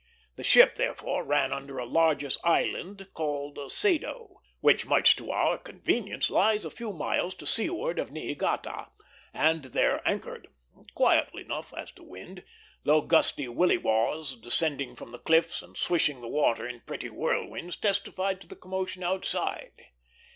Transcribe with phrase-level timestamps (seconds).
[0.35, 6.31] The ship, therefore, ran under a largish island called Sado, which much to our convenience
[6.31, 8.87] lies a few miles to sea ward of Niigata,
[9.31, 10.47] and there anchored;
[10.95, 12.43] quietly enough as to wind,
[12.83, 17.77] though gusty willy waws descending from the cliffs and swishing the water in petty whirlwinds
[17.77, 19.73] testified to the commotion outside.